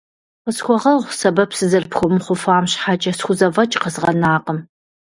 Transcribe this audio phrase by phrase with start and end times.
[0.43, 4.59] Къысхуэгъэгъу сэбэп сызэрыпхуэмыхъуфам щхьэкӏэ, схузэфӏэкӏ къэзгъэнакъым.